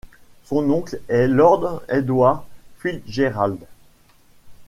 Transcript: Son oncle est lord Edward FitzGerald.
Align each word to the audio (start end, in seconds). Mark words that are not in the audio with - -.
Son 0.45 0.67
oncle 0.71 0.99
est 1.09 1.27
lord 1.27 1.83
Edward 1.87 2.41
FitzGerald. 2.79 3.59